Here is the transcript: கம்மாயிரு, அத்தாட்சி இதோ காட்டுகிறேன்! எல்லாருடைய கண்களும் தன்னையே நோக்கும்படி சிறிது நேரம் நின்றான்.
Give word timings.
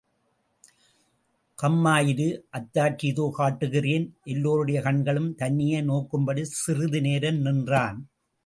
கம்மாயிரு, 1.57 2.27
அத்தாட்சி 2.53 3.05
இதோ 3.07 3.25
காட்டுகிறேன்! 3.37 4.07
எல்லாருடைய 4.25 4.81
கண்களும் 4.81 5.31
தன்னையே 5.35 5.81
நோக்கும்படி 5.83 6.45
சிறிது 6.55 7.01
நேரம் 7.01 7.41
நின்றான். 7.41 8.01